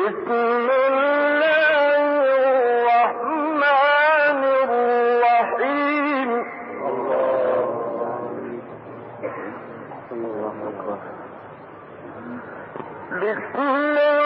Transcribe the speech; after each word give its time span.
بسم 0.00 0.30
الله 13.58 14.19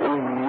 إذ 0.00 0.39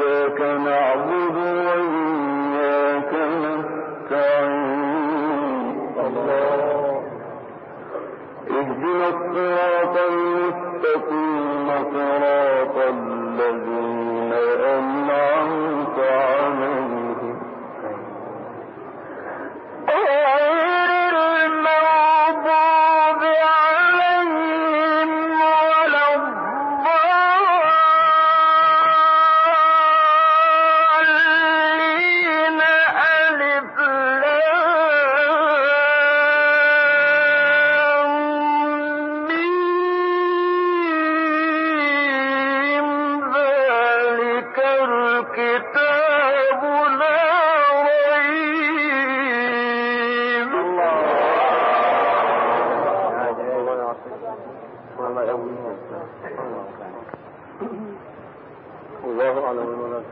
والله 59.22 59.46
أعلم 59.46 59.60
المنام 59.60 60.04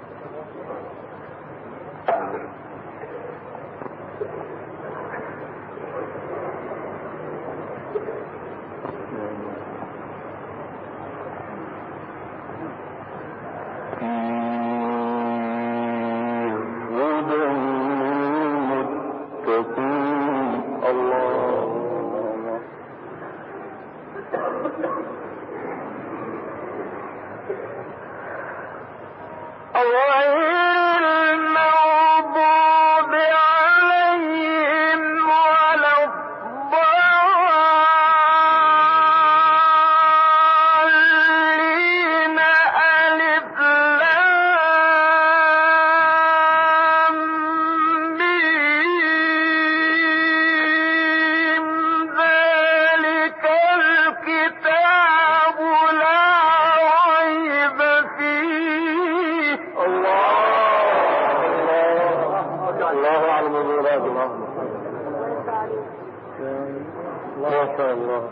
ما 67.39 67.77
شاء 67.77 67.93
الله 67.93 68.29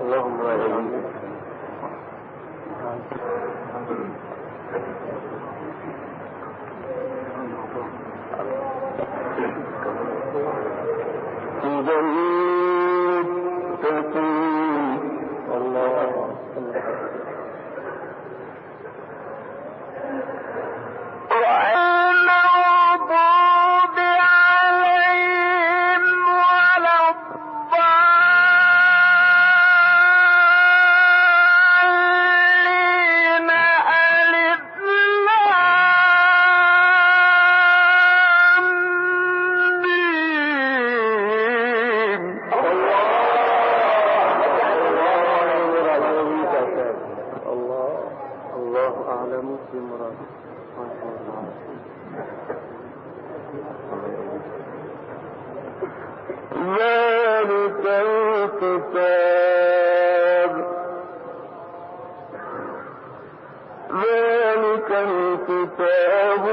اللهم 0.00 0.40
امين 0.40 1.02
إذا 11.64 11.98
ذلك 56.78 57.82
الكتاب. 57.86 59.38
ذلك 63.92 64.90
الكتاب 64.90 66.44